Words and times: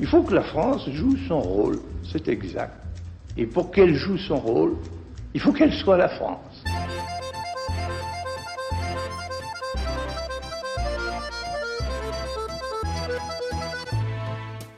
Il 0.00 0.06
faut 0.06 0.22
que 0.22 0.32
la 0.32 0.42
France 0.42 0.88
joue 0.88 1.14
son 1.28 1.40
rôle, 1.40 1.78
c'est 2.10 2.26
exact. 2.28 2.72
Et 3.36 3.44
pour 3.44 3.70
qu'elle 3.70 3.94
joue 3.94 4.16
son 4.16 4.38
rôle, 4.38 4.76
il 5.34 5.40
faut 5.42 5.52
qu'elle 5.52 5.74
soit 5.74 5.98
la 5.98 6.08
France. 6.08 6.64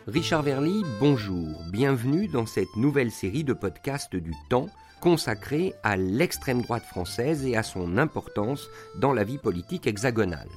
Richard 0.08 0.42
Verly, 0.42 0.82
bonjour. 0.98 1.62
Bienvenue 1.70 2.26
dans 2.26 2.44
cette 2.44 2.74
nouvelle 2.74 3.12
série 3.12 3.44
de 3.44 3.52
podcasts 3.52 4.16
du 4.16 4.32
temps 4.50 4.66
consacrée 5.00 5.72
à 5.84 5.96
l'extrême 5.96 6.62
droite 6.62 6.84
française 6.84 7.46
et 7.46 7.56
à 7.56 7.62
son 7.62 7.96
importance 7.96 8.68
dans 9.00 9.12
la 9.12 9.22
vie 9.22 9.38
politique 9.38 9.86
hexagonale. 9.86 10.48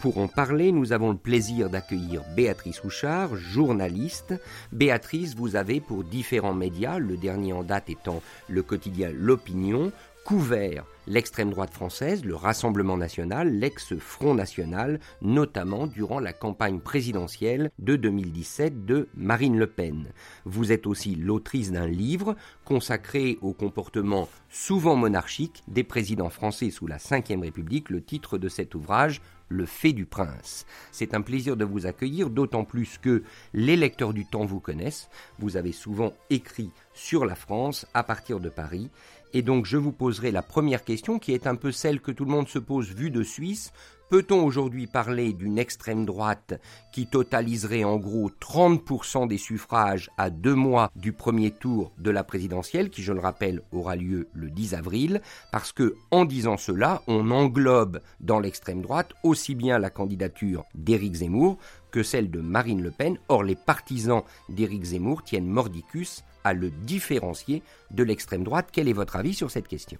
Pour 0.00 0.18
en 0.18 0.28
parler, 0.28 0.70
nous 0.70 0.92
avons 0.92 1.10
le 1.10 1.16
plaisir 1.16 1.70
d'accueillir 1.70 2.22
Béatrice 2.36 2.84
Houchard, 2.84 3.34
journaliste. 3.34 4.32
Béatrice, 4.70 5.34
vous 5.34 5.56
avez 5.56 5.80
pour 5.80 6.04
différents 6.04 6.54
médias, 6.54 7.00
le 7.00 7.16
dernier 7.16 7.52
en 7.52 7.64
date 7.64 7.90
étant 7.90 8.22
le 8.48 8.62
quotidien 8.62 9.10
L'Opinion, 9.12 9.90
couvert 10.28 10.84
l'extrême 11.06 11.48
droite 11.48 11.72
française, 11.72 12.22
le 12.22 12.34
Rassemblement 12.34 12.98
national, 12.98 13.50
l'ex-Front 13.50 14.34
national, 14.34 15.00
notamment 15.22 15.86
durant 15.86 16.20
la 16.20 16.34
campagne 16.34 16.80
présidentielle 16.80 17.70
de 17.78 17.96
2017 17.96 18.84
de 18.84 19.08
Marine 19.16 19.58
Le 19.58 19.66
Pen. 19.66 20.12
Vous 20.44 20.70
êtes 20.70 20.86
aussi 20.86 21.14
l'autrice 21.14 21.72
d'un 21.72 21.86
livre 21.86 22.36
consacré 22.66 23.38
au 23.40 23.54
comportement 23.54 24.28
souvent 24.50 24.96
monarchique 24.96 25.62
des 25.66 25.82
présidents 25.82 26.28
français 26.28 26.70
sous 26.70 26.86
la 26.86 26.98
Ve 26.98 27.40
République. 27.40 27.88
Le 27.88 28.02
titre 28.02 28.36
de 28.36 28.50
cet 28.50 28.74
ouvrage, 28.74 29.22
le 29.48 29.64
fait 29.64 29.92
du 29.92 30.04
prince. 30.04 30.66
C'est 30.92 31.14
un 31.14 31.22
plaisir 31.22 31.56
de 31.56 31.64
vous 31.64 31.86
accueillir, 31.86 32.30
d'autant 32.30 32.64
plus 32.64 32.98
que 32.98 33.22
les 33.54 33.76
lecteurs 33.76 34.12
du 34.12 34.26
temps 34.26 34.44
vous 34.44 34.60
connaissent. 34.60 35.08
Vous 35.38 35.56
avez 35.56 35.72
souvent 35.72 36.12
écrit 36.30 36.70
sur 36.92 37.24
la 37.24 37.34
France 37.34 37.86
à 37.94 38.02
partir 38.02 38.40
de 38.40 38.48
Paris 38.48 38.90
et 39.32 39.42
donc 39.42 39.66
je 39.66 39.76
vous 39.76 39.92
poserai 39.92 40.30
la 40.30 40.42
première 40.42 40.84
question 40.84 41.18
qui 41.18 41.32
est 41.32 41.46
un 41.46 41.56
peu 41.56 41.72
celle 41.72 42.00
que 42.00 42.10
tout 42.10 42.24
le 42.24 42.30
monde 42.30 42.48
se 42.48 42.58
pose 42.58 42.94
vu 42.94 43.10
de 43.10 43.22
Suisse. 43.22 43.72
Peut-on 44.10 44.42
aujourd'hui 44.42 44.86
parler 44.86 45.34
d'une 45.34 45.58
extrême 45.58 46.06
droite 46.06 46.58
qui 46.92 47.06
totaliserait 47.06 47.84
en 47.84 47.98
gros 47.98 48.30
30% 48.30 49.28
des 49.28 49.36
suffrages 49.36 50.10
à 50.16 50.30
deux 50.30 50.54
mois 50.54 50.90
du 50.96 51.12
premier 51.12 51.50
tour 51.50 51.92
de 51.98 52.10
la 52.10 52.24
présidentielle, 52.24 52.88
qui 52.88 53.02
je 53.02 53.12
le 53.12 53.20
rappelle 53.20 53.60
aura 53.70 53.96
lieu 53.96 54.28
le 54.32 54.48
10 54.48 54.74
avril, 54.74 55.20
parce 55.52 55.72
que 55.72 55.94
en 56.10 56.24
disant 56.24 56.56
cela, 56.56 57.02
on 57.06 57.30
englobe 57.30 58.00
dans 58.20 58.40
l'extrême 58.40 58.80
droite 58.80 59.12
aussi 59.24 59.54
bien 59.54 59.78
la 59.78 59.90
candidature 59.90 60.64
d'Éric 60.74 61.16
Zemmour 61.16 61.58
que 61.90 62.02
celle 62.02 62.30
de 62.30 62.40
Marine 62.40 62.82
Le 62.82 62.90
Pen. 62.90 63.18
Or 63.28 63.42
les 63.42 63.56
partisans 63.56 64.22
d'Éric 64.48 64.84
Zemmour 64.84 65.22
tiennent 65.22 65.46
mordicus 65.46 66.22
à 66.44 66.52
le 66.52 66.70
différencier 66.70 67.62
de 67.90 68.02
l'extrême 68.02 68.44
droite. 68.44 68.68
Quel 68.72 68.88
est 68.88 68.92
votre 68.92 69.16
avis 69.16 69.34
sur 69.34 69.50
cette 69.50 69.68
question? 69.68 69.98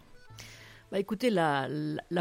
Bah 0.91 0.99
écoutez, 0.99 1.29
la, 1.29 1.69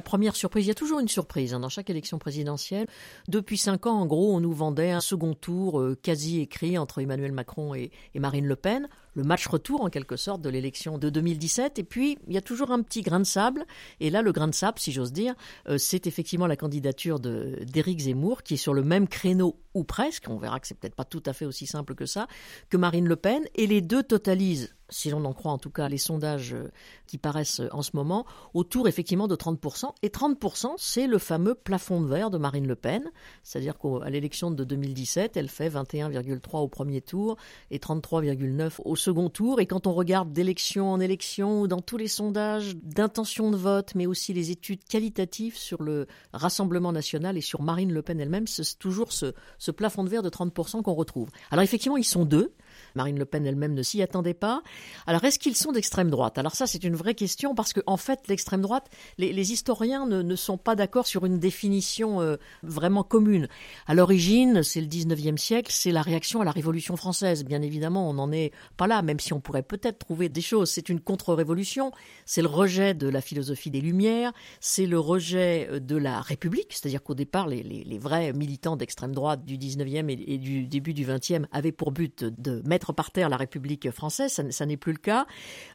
première 0.04 0.36
surprise, 0.36 0.66
il 0.66 0.68
y 0.68 0.72
a 0.72 0.76
toujours 0.76 1.00
une 1.00 1.08
surprise 1.08 1.54
hein, 1.54 1.62
dans 1.62 1.70
chaque 1.70 1.90
élection 1.90 2.18
présidentielle. 2.20 2.88
Depuis 3.30 3.58
cinq 3.58 3.86
ans, 3.86 3.98
en 3.98 4.06
gros, 4.06 4.36
on 4.36 4.42
nous 4.42 4.52
vendait 4.52 4.92
un 4.92 5.00
second 5.00 5.34
tour 5.34 5.80
euh, 5.80 5.96
quasi 5.96 6.42
écrit 6.42 6.78
entre 6.78 7.00
Emmanuel 7.00 7.32
Macron 7.32 7.74
et, 7.76 7.92
Marine 8.16 8.46
Le 8.46 8.58
Pen, 8.58 8.90
le 9.18 9.24
match 9.24 9.48
retour 9.48 9.82
en 9.82 9.90
quelque 9.90 10.16
sorte 10.16 10.42
de 10.42 10.50
l'élection 10.50 11.00
de 11.00 11.10
2017. 11.10 11.80
Et 11.80 11.84
puis, 11.84 12.20
il 12.28 12.36
y 12.36 12.38
a 12.38 12.42
toujours 12.42 12.70
un 12.70 12.84
petit 12.84 13.02
grain 13.02 13.20
de 13.20 13.26
sable. 13.26 13.66
Et 14.00 14.12
là, 14.12 14.22
le 14.22 14.32
grain 14.32 14.48
de 14.48 14.54
sable, 14.54 14.78
si 14.78 14.92
j'ose 14.92 15.12
dire, 15.12 15.34
euh, 15.68 15.80
c'est 15.80 16.06
effectivement 16.06 16.46
la 16.46 16.56
candidature 16.56 17.20
d'Éric 17.20 18.00
Zemmour, 18.00 18.44
qui 18.44 18.54
est 18.54 18.58
sur 18.58 18.76
le 18.76 18.84
même 18.84 19.08
créneau 19.08 19.60
ou 19.74 19.84
presque. 19.84 20.26
On 20.30 20.38
verra 20.38 20.60
que 20.60 20.68
c'est 20.68 20.78
peut-être 20.78 20.96
pas 20.96 21.04
tout 21.04 21.24
à 21.26 21.34
fait 21.34 21.46
aussi 21.46 21.66
simple 21.66 21.96
que 21.96 22.06
ça 22.06 22.28
que 22.70 22.78
Marine 22.78 23.08
Le 23.08 23.16
Pen. 23.16 23.44
Et 23.56 23.66
les 23.66 23.82
deux 23.82 24.04
totalisent 24.04 24.78
si 24.90 25.10
l'on 25.10 25.26
en 25.26 25.34
croit 25.34 25.52
en 25.52 25.58
tout 25.58 25.70
cas 25.70 25.90
les 25.90 25.98
sondages 25.98 26.54
euh, 26.54 26.72
qui 27.08 27.18
paraissent 27.18 27.60
euh, 27.60 27.70
en 27.72 27.82
ce 27.82 27.92
moment, 27.94 28.26
autour 28.54 28.88
effectivement 28.88 29.28
de 29.28 29.36
30%. 29.36 29.92
Et 30.02 30.10
30%, 30.10 30.74
c'est 30.78 31.08
le 31.08 31.18
fameux 31.18 31.56
plafond 31.56 32.02
de 32.02 32.08
verre 32.08 32.30
de 32.30 32.38
Marine 32.38 32.68
Le 32.68 32.76
Pen. 32.76 33.04
C'est-à-dire 33.44 33.78
qu'à 33.78 34.10
l'élection 34.10 34.52
de 34.52 34.64
2017, 34.64 35.38
elle 35.38 35.50
fait 35.50 35.70
21,3 35.70 36.60
au 36.60 36.68
premier 36.68 37.02
tour 37.02 37.38
et 37.72 37.80
33,9 37.80 38.80
au 38.84 38.96
second 38.96 39.07
tour. 39.30 39.60
Et 39.60 39.66
quand 39.66 39.88
on 39.88 39.94
regarde 39.94 40.32
d'élection 40.34 40.92
en 40.92 41.00
élection, 41.00 41.68
dans 41.68 41.82
tous 41.82 41.98
les 41.98 42.08
sondages 42.08 42.76
d'intention 42.76 43.52
de 43.52 43.58
vote, 43.58 43.94
mais 43.96 44.06
aussi 44.06 44.34
les 44.34 44.52
études 44.52 44.84
qualitatives 44.86 45.58
sur 45.58 45.82
le 45.82 46.08
Rassemblement 46.34 46.92
national 46.92 47.38
et 47.38 47.42
sur 47.42 47.62
Marine 47.62 47.92
Le 47.92 48.02
Pen 48.02 48.20
elle-même, 48.20 48.48
c'est 48.48 48.78
toujours 48.78 49.12
ce, 49.12 49.34
ce 49.58 49.72
plafond 49.72 50.04
de 50.04 50.10
verre 50.10 50.24
de 50.24 50.30
30% 50.30 50.82
qu'on 50.82 50.94
retrouve. 50.94 51.30
Alors 51.52 51.64
effectivement, 51.64 51.98
ils 51.98 52.04
sont 52.04 52.26
deux. 52.26 52.54
Marine 52.96 53.20
Le 53.20 53.26
Pen 53.26 53.46
elle-même 53.46 53.74
ne 53.74 53.84
s'y 53.84 54.02
attendait 54.02 54.34
pas. 54.34 54.62
Alors, 55.06 55.24
est-ce 55.24 55.40
qu'ils 55.40 55.56
sont 55.56 55.72
d'extrême 55.72 56.10
droite? 56.10 56.38
Alors 56.38 56.56
ça, 56.56 56.68
c'est 56.68 56.84
une 56.84 56.96
vraie 56.96 57.16
question 57.16 57.56
parce 57.56 57.74
qu'en 57.74 57.98
en 57.98 57.98
fait, 57.98 58.28
l'extrême 58.28 58.62
droite, 58.62 58.90
les, 59.18 59.52
historiens 59.52 60.06
ne, 60.06 60.36
sont 60.36 60.58
pas 60.58 60.76
d'accord 60.76 61.08
sur 61.08 61.26
une 61.26 61.40
définition 61.40 62.22
euh, 62.22 62.38
vraiment 62.62 63.04
commune. 63.04 63.48
À 63.88 63.96
l'origine, 63.96 64.62
c'est 64.62 64.82
le 64.82 64.88
19e 64.88 65.38
siècle, 65.38 65.72
c'est 65.74 65.92
la 65.92 66.02
réaction 66.02 66.42
à 66.42 66.46
la 66.46 66.52
Révolution 66.52 66.96
française. 66.96 67.44
Bien 67.44 67.62
évidemment, 67.62 68.08
on 68.08 68.14
n'en 68.14 68.32
est 68.32 68.52
pas 68.78 68.86
là, 68.86 69.02
même 69.02 69.20
si 69.20 69.34
on 69.34 69.40
pourrait 69.40 69.64
peut-être 69.64 70.00
trouver 70.00 70.30
des 70.30 70.42
choses. 70.42 70.70
C'est 70.70 70.90
une 70.90 71.00
contre-révolution, 71.00 71.92
c'est 72.26 72.42
le 72.42 72.48
rejet 72.48 72.94
de 72.94 73.08
la 73.08 73.22
philosophie 73.22 73.72
des 73.72 73.82
Lumières, 73.82 74.32
c'est 74.60 74.86
le 74.86 75.00
rejet 75.00 75.68
euh, 75.72 75.80
de 75.80 75.96
la 75.96 76.22
République, 76.22 76.74
c'est-à-dire 76.74 77.02
qu'au 77.02 77.16
départ, 77.16 77.48
les, 77.48 77.98
vrais 77.98 78.32
militants 78.34 78.78
d'extrême 78.78 79.14
droite 79.14 79.44
du 79.44 79.58
19e 79.58 80.10
et, 80.10 80.34
et, 80.34 80.38
du 80.38 80.68
début 80.68 80.94
du 80.94 81.06
20e 81.06 81.46
avaient 81.52 81.72
pour 81.72 81.92
but 81.92 82.24
de 82.24 82.62
mettre 82.68 82.94
par 82.94 83.12
terre 83.12 83.30
la 83.30 83.38
République 83.38 83.90
française, 83.92 84.42
ça, 84.50 84.66
n'est 84.66 84.78
plus 84.78 84.92
le 84.92 85.00
cas. 85.00 85.26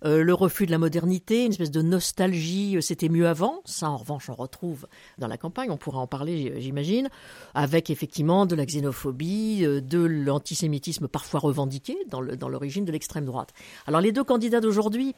Euh, 0.05 0.23
le 0.23 0.35
refus 0.35 0.67
de 0.67 0.71
la 0.71 0.79
modernité, 0.79 1.45
une 1.45 1.53
espèce 1.53 1.71
de 1.71 1.83
nostalgie, 1.83 2.77
euh, 2.77 2.81
c'était 2.81 3.09
mieux 3.09 3.27
avant. 3.27 3.61
Ça, 3.65 3.91
en 3.91 3.97
revanche, 3.97 4.29
on 4.29 4.35
retrouve 4.35 4.87
dans 5.19 5.27
la 5.27 5.37
campagne, 5.37 5.71
on 5.71 5.77
pourra 5.77 5.99
en 5.99 6.07
parler, 6.07 6.61
j'imagine, 6.61 7.09
avec 7.55 7.91
effectivement 7.91 8.47
de 8.47 8.55
la 8.55 8.65
xénophobie, 8.65 9.65
euh, 9.65 9.81
de 9.81 9.99
l'antisémitisme 9.99 11.09
parfois 11.09 11.41
revendiqué 11.41 11.97
dans 12.09 12.49
l'origine 12.49 12.85
de 12.85 12.93
l'extrême 12.93 13.25
droite. 13.25 13.53
Alors 13.87 14.01
les 14.01 14.13
deux 14.13 14.25
candidats 14.25 14.61
d'aujourd'hui, 14.61 15.15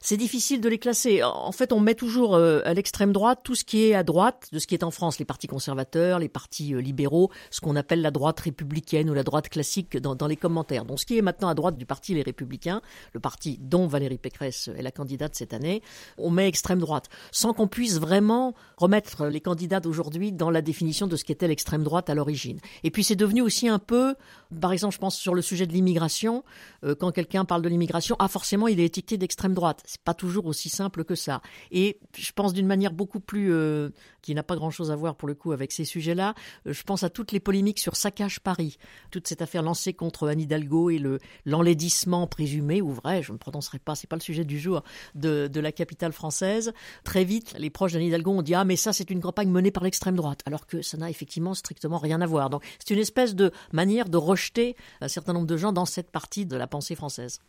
c'est 0.00 0.16
difficile 0.16 0.60
de 0.60 0.68
les 0.68 0.78
classer. 0.78 1.22
En 1.22 1.52
fait, 1.52 1.72
on 1.72 1.80
met 1.80 1.94
toujours 1.94 2.34
euh, 2.34 2.60
à 2.64 2.74
l'extrême 2.74 3.12
droite 3.12 3.40
tout 3.42 3.54
ce 3.54 3.64
qui 3.64 3.84
est 3.84 3.94
à 3.94 4.02
droite 4.02 4.48
de 4.52 4.58
ce 4.58 4.66
qui 4.66 4.74
est 4.74 4.84
en 4.84 4.90
France, 4.90 5.18
les 5.18 5.24
partis 5.24 5.46
conservateurs, 5.46 6.18
les 6.18 6.28
partis 6.28 6.74
euh, 6.74 6.80
libéraux, 6.80 7.30
ce 7.50 7.60
qu'on 7.60 7.76
appelle 7.76 8.00
la 8.00 8.10
droite 8.10 8.40
républicaine 8.40 9.10
ou 9.10 9.14
la 9.14 9.22
droite 9.22 9.48
classique 9.48 9.96
dans, 9.96 10.26
les 10.26 10.36
commentaires. 10.36 10.84
Donc 10.84 11.00
ce 11.00 11.06
qui 11.06 11.18
est 11.18 11.22
maintenant 11.22 11.48
à 11.48 11.54
droite 11.54 11.76
du 11.76 11.86
parti 11.86 12.14
Les 12.14 12.22
Républicains, 12.22 12.80
le 13.12 13.20
parti 13.20 13.58
dont 13.60 13.86
Valérie 13.86 14.18
Pécresse 14.18 14.68
est 14.76 14.82
la 14.82 14.90
candidate 14.90 15.34
cette 15.34 15.54
année, 15.54 15.82
on 16.16 16.30
met 16.30 16.48
extrême 16.48 16.78
droite, 16.78 17.08
sans 17.32 17.52
qu'on 17.52 17.68
puisse 17.68 17.98
vraiment 17.98 18.54
remettre 18.76 19.26
les 19.26 19.40
candidats 19.40 19.80
d'aujourd'hui 19.80 20.32
dans 20.32 20.50
la 20.50 20.62
définition 20.62 21.06
de 21.06 21.16
ce 21.16 21.24
qu'était 21.24 21.48
l'extrême 21.48 21.82
droite 21.82 22.10
à 22.10 22.14
l'origine. 22.14 22.58
Et 22.84 22.90
puis 22.90 23.04
c'est 23.04 23.16
devenu 23.16 23.40
aussi 23.40 23.68
un 23.68 23.78
peu, 23.78 24.14
par 24.60 24.72
exemple, 24.72 24.94
je 24.94 24.98
pense 24.98 25.16
sur 25.16 25.34
le 25.34 25.42
sujet 25.42 25.66
de 25.66 25.72
l'immigration, 25.72 26.44
euh, 26.84 26.94
quand 26.94 27.10
quelqu'un 27.12 27.44
parle 27.44 27.62
de 27.62 27.68
l'immigration, 27.68 28.16
ah 28.18 28.28
forcément 28.28 28.68
il 28.68 28.80
est 28.80 28.84
étiqueté 28.84 29.16
d'extrême 29.16 29.54
droite 29.54 29.82
c'est 29.88 30.02
pas 30.02 30.12
toujours 30.12 30.44
aussi 30.44 30.68
simple 30.68 31.02
que 31.02 31.14
ça. 31.14 31.40
Et 31.70 31.98
je 32.14 32.30
pense 32.32 32.52
d'une 32.52 32.66
manière 32.66 32.92
beaucoup 32.92 33.20
plus, 33.20 33.54
euh, 33.54 33.88
qui 34.20 34.34
n'a 34.34 34.42
pas 34.42 34.54
grand-chose 34.54 34.90
à 34.90 34.96
voir 34.96 35.16
pour 35.16 35.26
le 35.26 35.34
coup 35.34 35.52
avec 35.52 35.72
ces 35.72 35.86
sujets-là. 35.86 36.34
Euh, 36.66 36.74
je 36.74 36.82
pense 36.82 37.04
à 37.04 37.08
toutes 37.08 37.32
les 37.32 37.40
polémiques 37.40 37.78
sur 37.78 37.96
Saccage 37.96 38.40
Paris, 38.40 38.76
toute 39.10 39.26
cette 39.26 39.40
affaire 39.40 39.62
lancée 39.62 39.94
contre 39.94 40.28
Anne 40.28 40.40
Hidalgo 40.40 40.90
et 40.90 40.98
le 40.98 41.20
l'enlaidissement 41.46 42.26
présumé 42.26 42.82
ou 42.82 42.92
vrai, 42.92 43.22
je 43.22 43.32
ne 43.32 43.38
prononcerai 43.38 43.78
pas, 43.78 43.94
c'est 43.94 44.06
pas 44.06 44.16
le 44.16 44.20
sujet 44.20 44.44
du 44.44 44.58
jour, 44.58 44.82
de, 45.14 45.46
de 45.46 45.60
la 45.60 45.72
capitale 45.72 46.12
française. 46.12 46.74
Très 47.02 47.24
vite, 47.24 47.54
les 47.58 47.70
proches 47.70 47.94
d'Anne 47.94 48.02
Hidalgo 48.02 48.32
ont 48.32 48.42
dit 48.42 48.54
ah 48.54 48.64
mais 48.64 48.76
ça 48.76 48.92
c'est 48.92 49.08
une 49.08 49.22
campagne 49.22 49.48
menée 49.48 49.70
par 49.70 49.84
l'extrême 49.84 50.16
droite, 50.16 50.42
alors 50.44 50.66
que 50.66 50.82
ça 50.82 50.98
n'a 50.98 51.08
effectivement 51.08 51.54
strictement 51.54 51.96
rien 51.96 52.20
à 52.20 52.26
voir. 52.26 52.50
Donc 52.50 52.62
c'est 52.78 52.92
une 52.92 53.00
espèce 53.00 53.34
de 53.34 53.52
manière 53.72 54.10
de 54.10 54.18
rejeter 54.18 54.76
un 55.00 55.08
certain 55.08 55.32
nombre 55.32 55.46
de 55.46 55.56
gens 55.56 55.72
dans 55.72 55.86
cette 55.86 56.10
partie 56.10 56.44
de 56.44 56.56
la 56.58 56.66
pensée 56.66 56.94
française. 56.94 57.40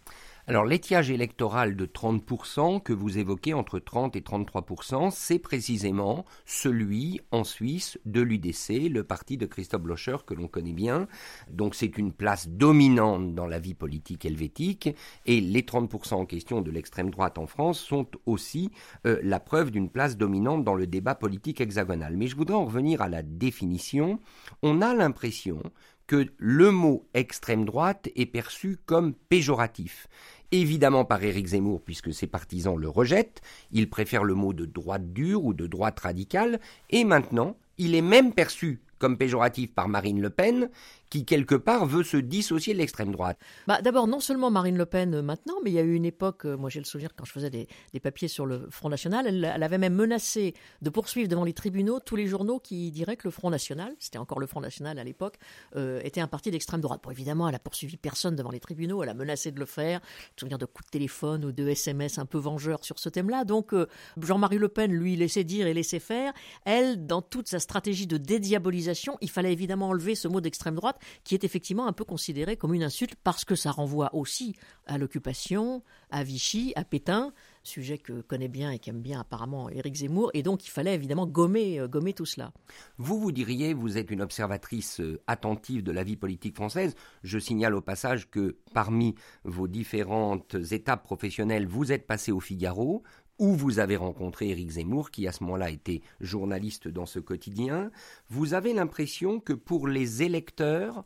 Alors 0.50 0.66
l'étiage 0.66 1.12
électoral 1.12 1.76
de 1.76 1.86
30% 1.86 2.82
que 2.82 2.92
vous 2.92 3.20
évoquez 3.20 3.54
entre 3.54 3.78
30 3.78 4.16
et 4.16 4.22
33%, 4.22 5.12
c'est 5.12 5.38
précisément 5.38 6.26
celui 6.48 7.22
en 7.30 7.44
Suisse 7.44 8.00
de 8.06 8.22
l'UDC, 8.22 8.90
le 8.90 9.04
parti 9.04 9.38
de 9.38 9.46
Christophe 9.46 9.84
Blocher 9.84 10.18
que 10.26 10.34
l'on 10.34 10.48
connaît 10.48 10.74
bien. 10.74 11.08
Donc 11.52 11.76
c'est 11.76 12.00
une 12.00 12.12
place 12.12 12.48
dominante 12.48 13.36
dans 13.36 13.46
la 13.46 13.60
vie 13.60 13.76
politique 13.76 14.26
helvétique 14.26 14.90
et 15.28 15.40
les 15.40 15.62
30% 15.62 16.16
en 16.16 16.26
question 16.26 16.62
de 16.62 16.72
l'extrême 16.72 17.12
droite 17.12 17.38
en 17.38 17.46
France 17.46 17.80
sont 17.80 18.08
aussi 18.26 18.72
euh, 19.06 19.20
la 19.22 19.40
preuve 19.40 19.70
d'une 19.70 19.92
place 19.92 20.18
dominante 20.18 20.64
dans 20.64 20.74
le 20.74 20.88
débat 20.88 21.14
politique 21.14 21.62
hexagonal. 21.62 22.18
Mais 22.18 22.26
je 22.26 22.36
voudrais 22.36 22.58
en 22.58 22.66
revenir 22.66 23.04
à 23.04 23.08
la 23.08 23.22
définition. 23.22 24.20
On 24.64 24.82
a 24.82 24.96
l'impression 24.96 25.62
que 26.10 26.26
le 26.40 26.72
mot 26.72 27.08
extrême 27.14 27.66
droite 27.66 28.10
est 28.16 28.26
perçu 28.26 28.80
comme 28.88 29.14
péjoratif 29.14 30.08
évidemment 30.52 31.06
par 31.06 31.24
Éric 31.24 31.48
Zemmour, 31.48 31.82
puisque 31.82 32.14
ses 32.14 32.28
partisans 32.28 32.78
le 32.78 32.90
rejettent, 32.90 33.42
il 33.72 33.90
préfère 33.90 34.24
le 34.24 34.34
mot 34.34 34.54
de 34.54 34.66
droite 34.66 35.14
dure 35.14 35.46
ou 35.46 35.54
de 35.54 35.68
droite 35.68 36.00
radicale, 36.00 36.60
et 36.90 37.04
maintenant, 37.04 37.56
il 37.78 37.96
est 37.96 38.02
même 38.02 38.34
perçu 38.34 38.82
comme 39.00 39.18
péjoratif 39.18 39.74
par 39.74 39.88
Marine 39.88 40.22
Le 40.22 40.30
Pen, 40.30 40.70
qui 41.10 41.26
quelque 41.26 41.56
part 41.56 41.86
veut 41.86 42.04
se 42.04 42.18
dissocier 42.18 42.74
de 42.74 42.80
l'extrême 42.80 43.12
droite. 43.12 43.40
Bah, 43.68 43.82
D'abord, 43.82 44.08
non 44.08 44.20
seulement 44.20 44.52
Marine 44.52 44.78
Le 44.78 44.86
Pen 44.86 45.16
euh, 45.16 45.22
maintenant, 45.22 45.56
mais 45.64 45.72
il 45.72 45.74
y 45.74 45.80
a 45.80 45.84
eu 45.84 45.96
une 45.96 46.06
époque, 46.06 46.46
euh, 46.46 46.56
moi 46.56 46.70
j'ai 46.70 46.80
le 46.80 46.86
souvenir 46.86 47.16
quand 47.16 47.26
je 47.26 47.32
faisais 47.32 47.50
des, 47.50 47.68
papiers 48.00 48.28
sur 48.28 48.46
le 48.46 48.68
Front 48.70 48.90
National, 48.90 49.28
elle, 49.28 49.64
avait 49.64 49.78
même 49.78 49.96
menacé 49.96 50.54
de 50.82 50.90
poursuivre 50.90 51.28
devant 51.28 51.44
les 51.44 51.54
tribunaux 51.54 52.00
tous 52.00 52.16
les 52.16 52.28
journaux 52.28 52.60
qui 52.60 52.92
diraient 52.92 53.18
que 53.18 53.28
le 53.28 53.32
Front 53.32 53.50
National, 53.50 53.94
c'était 54.00 54.20
encore 54.20 54.40
le 54.40 54.48
Front 54.48 54.62
National 54.62 55.00
à 55.00 55.04
l'époque, 55.04 55.38
euh, 55.76 56.00
était 56.04 56.22
un 56.22 56.28
parti 56.28 56.52
d'extrême 56.52 56.82
droite. 56.82 57.02
Bon, 57.04 57.12
évidemment, 57.12 57.50
elle 57.50 57.56
a 57.56 57.60
poursuivi 57.60 57.98
personne 57.98 58.36
devant 58.36 58.52
les 58.52 58.60
tribunaux, 58.60 59.04
elle 59.04 59.10
a 59.10 59.14
menacé 59.14 59.52
de 59.52 59.60
le 59.60 59.66
faire. 59.66 60.00
Je 60.38 60.46
me 60.46 60.50
souviens 60.50 60.58
de 60.58 60.66
coups 60.66 60.86
de 60.86 60.92
téléphone 60.92 61.46
ou 61.46 61.52
de 61.52 61.68
SMS 61.68 62.20
un 62.20 62.26
peu 62.26 62.38
vengeurs 62.38 62.86
sur 62.86 63.00
ce 63.00 63.10
thème-là. 63.10 63.46
Donc 63.46 63.74
Jean-Marie 64.22 64.58
Le 64.58 64.70
Pen, 64.70 64.92
lui, 64.92 65.16
laissait 65.16 65.44
dire 65.44 65.68
et 65.68 65.74
laissait 65.74 66.00
faire. 66.00 66.34
Elle, 66.66 67.06
dans 67.06 67.22
toute 67.22 67.48
sa 67.48 67.60
stratégie 67.60 68.08
de 68.08 68.18
dédiabolisation, 68.18 68.89
il 69.22 69.30
fallait 69.30 69.54
évidemment 69.54 69.90
enlever 69.90 70.16
ce 70.16 70.28
mot 70.28 70.42
d'extrême 70.42 70.76
droite 70.76 71.00
qui 71.24 71.36
est 71.36 71.44
effectivement 71.44 71.88
un 71.88 71.94
peu 71.94 72.04
considéré 72.04 72.58
comme 72.58 72.74
une 72.74 72.84
insulte 72.84 73.16
parce 73.24 73.46
que 73.46 73.56
ça 73.56 73.72
renvoie 73.72 74.14
aussi 74.16 74.56
à 74.86 74.98
l'occupation, 74.98 75.84
à 76.10 76.24
Vichy, 76.24 76.74
à 76.76 76.84
Pétain, 76.84 77.34
sujet 77.64 77.98
que 77.98 78.22
connaît 78.22 78.48
bien 78.48 78.72
et 78.72 78.80
qu'aime 78.80 79.02
bien 79.02 79.20
apparemment 79.20 79.70
Éric 79.70 79.96
Zemmour, 79.96 80.32
et 80.34 80.44
donc 80.44 80.66
il 80.66 80.70
fallait 80.70 80.96
évidemment 80.96 81.28
gommer, 81.28 81.80
euh, 81.80 81.88
gommer 81.88 82.14
tout 82.14 82.26
cela. 82.26 82.52
Vous, 82.98 83.20
vous 83.20 83.32
diriez, 83.32 83.74
vous 83.74 83.98
êtes 83.98 84.12
une 84.12 84.22
observatrice 84.22 85.00
euh, 85.00 85.22
attentive 85.28 85.84
de 85.84 85.92
la 85.92 86.04
vie 86.04 86.16
politique 86.16 86.56
française. 86.56 86.96
Je 87.24 87.40
signale 87.40 87.76
au 87.76 87.82
passage 87.82 88.30
que 88.30 88.58
parmi 88.74 89.16
vos 89.44 89.68
différentes 89.68 90.56
étapes 90.72 91.04
professionnelles, 91.04 91.68
vous 91.68 91.92
êtes 91.92 92.08
passé 92.08 92.32
au 92.32 92.40
Figaro, 92.40 93.04
où 93.40 93.54
vous 93.54 93.80
avez 93.80 93.96
rencontré 93.96 94.50
Éric 94.50 94.72
Zemmour, 94.72 95.12
qui 95.12 95.28
à 95.28 95.32
ce 95.32 95.44
moment-là 95.44 95.72
était 95.72 96.02
journaliste 96.20 96.88
dans 96.88 97.06
ce 97.06 97.20
quotidien, 97.20 97.90
vous 98.30 98.54
avez 98.54 98.74
l'impression 98.74 99.40
que 99.40 99.54
pour 99.54 99.88
les 99.88 100.22
électeurs 100.22 101.06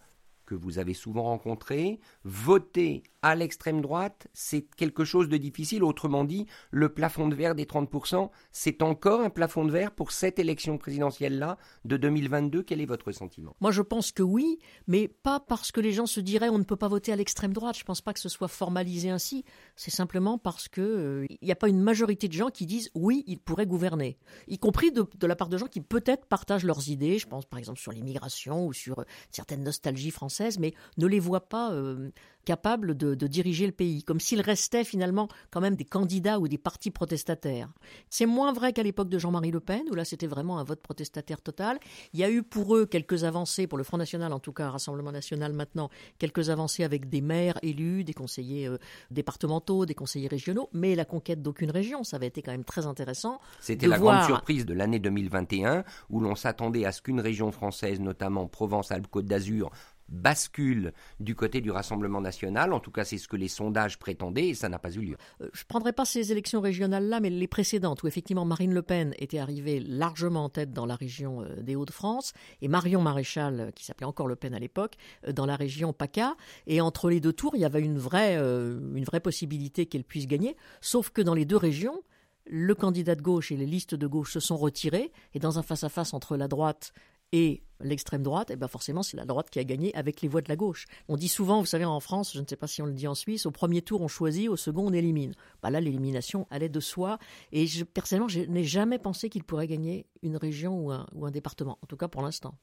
que 0.56 0.64
vous 0.64 0.80
avez 0.80 0.94
souvent 0.94 1.24
rencontrés, 1.24 2.00
voter 2.24 3.04
à 3.24 3.36
l'extrême 3.36 3.82
droite, 3.82 4.28
c'est 4.34 4.64
quelque 4.76 5.06
chose 5.06 5.30
de 5.30 5.38
difficile. 5.38 5.84
Autrement 5.84 6.26
dit, 6.26 6.46
le 6.72 6.90
plafond 6.90 7.30
de 7.30 7.36
verre 7.36 7.56
des 7.56 7.64
30%, 7.64 8.30
c'est 8.52 8.82
encore 8.82 9.22
un 9.22 9.30
plafond 9.30 9.64
de 9.64 9.72
verre 9.72 9.92
pour 9.92 10.12
cette 10.12 10.40
élection 10.40 10.78
présidentielle-là 10.78 11.58
de 11.86 11.96
2022. 11.96 12.64
Quel 12.64 12.82
est 12.82 12.86
votre 12.86 13.14
sentiment? 13.14 13.56
Moi, 13.62 13.72
je 13.72 13.82
pense 13.82 14.12
que 14.12 14.24
oui, 14.24 14.60
mais 14.88 15.08
pas 15.08 15.40
parce 15.40 15.72
que 15.72 15.80
les 15.80 15.94
gens 15.94 16.06
se 16.06 16.20
diraient 16.20 16.50
on 16.50 16.60
ne 16.60 16.66
peut 16.66 16.76
pas 16.76 16.90
voter 16.90 17.14
à 17.14 17.16
l'extrême 17.16 17.54
droite. 17.54 17.78
Je 17.78 17.84
ne 17.84 17.86
pense 17.86 18.02
pas 18.02 18.14
que 18.14 18.20
ce 18.20 18.28
soit 18.28 18.50
formalisé 18.50 19.10
ainsi. 19.10 19.46
C'est 19.78 19.90
simplement 19.90 20.38
parce 20.38 20.68
qu'il 20.68 20.84
euh, 20.84 21.26
n'y 21.42 21.52
a 21.52 21.56
pas 21.56 21.70
une 21.70 21.82
majorité 21.82 22.28
de 22.28 22.34
gens 22.34 22.50
qui 22.50 22.66
disent 22.66 22.92
oui, 22.94 23.24
il 23.26 23.40
pourrait 23.40 23.66
gouverner, 23.66 24.18
y 24.50 24.58
compris 24.58 24.92
de, 24.92 25.06
la 25.26 25.38
part 25.38 25.48
de 25.48 25.58
gens 25.58 25.68
qui 25.68 25.80
peut-être 25.80 26.26
partagent 26.26 26.66
leurs 26.66 26.90
idées. 26.90 27.20
Je 27.20 27.28
pense 27.28 27.46
par 27.46 27.58
exemple 27.58 27.80
sur 27.80 27.94
l'immigration 27.94 28.68
ou 28.68 28.74
sur 28.74 29.00
euh, 29.00 29.04
certaines 29.32 29.64
nostalgies 29.64 30.12
françaises, 30.12 30.43
mais 30.60 30.74
ne 30.98 31.08
les 31.08 31.20
voient 31.20 31.48
pas. 31.50 31.72
Euh, 31.72 32.12
capables 32.46 32.96
de, 32.96 33.16
diriger 33.28 33.66
le 33.66 33.72
pays, 33.72 34.04
comme 34.04 34.20
s'ils 34.20 34.42
restaient 34.42 34.84
finalement 34.84 35.28
quand 35.50 35.62
même 35.62 35.76
des 35.76 35.86
candidats 35.86 36.40
ou 36.40 36.48
des 36.48 36.58
partis 36.58 36.92
protestataires. 36.92 37.70
C'est 38.10 38.26
moins 38.26 38.52
vrai 38.54 38.74
qu'à 38.74 38.84
l'époque 38.84 39.10
de 39.10 39.18
Jean-Marie 39.18 39.52
Le 39.52 39.60
Pen, 39.60 39.84
où 39.92 39.96
là 39.96 40.06
c'était 40.06 40.28
vraiment 40.28 40.60
un 40.60 40.64
vote 40.64 40.82
protestataire 40.82 41.42
total. 41.42 41.80
Il 42.14 42.20
y 42.20 42.24
a 42.24 42.30
eu 42.30 42.44
pour 42.44 42.76
eux 42.76 42.86
quelques 42.86 43.24
avancées, 43.24 43.68
pour 43.68 43.78
le 43.78 43.84
Front 43.84 43.98
National 43.98 44.34
en 44.34 44.40
tout 44.40 44.52
cas, 44.52 44.70
Rassemblement 44.70 45.12
National 45.12 45.54
maintenant, 45.54 45.90
quelques 46.20 46.50
avancées 46.50 46.84
avec 46.84 47.10
des 47.10 47.22
maires 47.22 47.58
élus, 47.62 48.04
des 48.04 48.14
conseillers 48.14 48.68
euh, 48.68 48.78
départementaux, 49.10 49.86
des 49.86 49.96
conseillers 49.96 50.28
régionaux, 50.28 50.70
mais 50.74 50.96
la 50.96 51.06
conquête 51.06 51.42
d'aucune 51.42 51.72
région, 51.72 52.04
ça 52.04 52.18
avait 52.18 52.28
été 52.28 52.42
quand 52.42 52.52
même 52.52 52.66
très 52.66 52.86
intéressant. 52.86 53.40
C'était 53.62 53.88
la 53.88 54.00
grande 54.00 54.26
surprise 54.26 54.66
de 54.66 54.74
l'année 54.74 55.00
2021, 55.00 55.84
où 56.10 56.20
l'on 56.20 56.36
s'attendait 56.36 56.86
à 56.86 56.92
ce 56.92 57.02
qu'une 57.02 57.22
région 57.22 57.52
française, 57.52 58.00
notamment 58.00 58.48
Provence-Alpes-Côte 58.48 59.26
d'Azur, 59.26 59.72
bascule 60.14 60.94
du 61.20 61.36
côté 61.36 61.60
du 61.60 61.72
Rassemblement 61.72 62.22
national. 62.22 62.72
En 62.72 62.80
tout 62.80 62.92
cas, 62.92 63.04
c'est 63.04 63.18
ce 63.18 63.28
que 63.28 63.36
les 63.36 63.48
sondages 63.48 63.98
prétendaient 63.98 64.50
et 64.50 64.54
ça 64.54 64.70
n'a 64.70 64.80
pas 64.80 64.92
eu 64.92 65.02
lieu. 65.02 65.18
Euh, 65.42 65.50
je 65.54 65.62
ne 65.62 65.68
prendrai 65.68 65.92
pas 65.92 66.06
ces 66.06 66.32
élections 66.32 66.62
régionales-là, 66.62 67.20
mais 67.20 67.30
les 67.30 67.48
précédentes, 67.48 68.04
où 68.04 68.08
effectivement 68.08 68.46
Marine 68.46 68.74
Le 68.74 68.82
Pen 68.82 69.14
était 69.18 69.40
arrivée 69.40 69.80
largement 69.80 70.46
en 70.46 70.50
tête 70.50 70.72
dans 70.72 70.86
la 70.86 70.96
région 70.96 71.42
euh, 71.42 71.62
des 71.62 71.76
Hauts-de-France 71.76 72.34
et 72.62 72.68
Marion 72.68 73.02
Maréchal, 73.02 73.60
euh, 73.60 73.72
qui 73.72 73.84
s'appelait 73.84 74.06
encore 74.06 74.28
Le 74.28 74.36
Pen 74.36 74.54
à 74.54 74.60
l'époque, 74.60 74.96
dans 75.34 75.46
la 75.46 75.56
région 75.56 75.94
PACA. 75.94 76.36
Et 76.68 76.80
entre 76.80 77.10
les 77.10 77.20
deux 77.20 77.34
tours, 77.34 77.56
il 77.56 77.62
y 77.62 77.66
avait 77.66 77.82
une 77.82 77.98
vraie, 77.98 78.36
une 78.36 79.04
vraie 79.04 79.20
possibilité 79.20 79.86
qu'elle 79.86 80.04
puisse 80.04 80.28
gagner. 80.28 80.56
Sauf 80.82 81.10
que 81.10 81.22
dans 81.22 81.34
les 81.34 81.46
deux 81.46 81.58
régions, 81.58 82.04
le 82.46 82.76
candidat 82.76 83.16
de 83.16 83.22
gauche 83.22 83.52
et 83.52 83.58
les 83.58 83.66
listes 83.66 83.96
de 83.96 84.08
gauche 84.08 84.34
se 84.34 84.40
sont 84.40 84.58
retirés 84.58 85.12
et 85.34 85.40
dans 85.40 85.60
un 85.60 85.64
face-à-face 85.64 86.12
-face 86.12 86.16
entre 86.16 86.38
la 86.38 86.48
droite 86.48 86.94
et 87.34 87.64
l'extrême 87.82 88.24
droite, 88.24 88.50
eh 88.52 88.56
ben 88.56 88.70
forcément 88.70 89.04
c'est 89.04 89.18
la 89.18 89.26
droite 89.26 89.50
qui 89.50 89.60
a 89.60 89.66
gagné 89.66 89.94
avec 89.96 90.22
les 90.22 90.30
voix 90.30 90.42
de 90.42 90.48
la 90.48 90.56
gauche. 90.56 90.86
On 91.10 91.18
dit 91.18 91.28
souvent, 91.28 91.60
vous 91.60 91.66
savez, 91.66 91.84
en 91.84 92.00
France, 92.00 92.32
je 92.34 92.40
ne 92.40 92.46
sais 92.48 92.56
pas 92.56 92.68
si 92.68 92.82
on 92.82 92.86
le 92.86 92.94
dit 92.94 93.08
en 93.08 93.16
Suisse, 93.16 93.46
au 93.46 93.52
premier 93.52 93.82
tour 93.82 94.02
on 94.02 94.08
choisit, 94.08 94.48
au 94.48 94.56
second 94.56 94.88
on 94.88 94.94
élimine. 94.94 95.34
Bah 95.62 95.70
là 95.70 95.82
l'élimination 95.82 96.48
allait 96.50 96.70
de 96.70 96.80
soi, 96.80 97.18
et 97.52 97.66
personnellement 97.94 98.30
je 98.30 98.42
n'ai 98.42 98.64
jamais 98.64 99.00
pensé 99.00 99.30
qu'il 99.30 99.44
pourrait 99.44 99.68
gagner 99.68 100.06
une 100.22 100.38
région 100.38 100.80
ou 100.80 100.92
un, 100.92 101.08
ou 101.14 101.26
un 101.26 101.32
département, 101.32 101.78
en 101.82 101.88
tout 101.88 101.98
cas 101.98 102.08
pour 102.08 102.22
l'instant. 102.22 102.56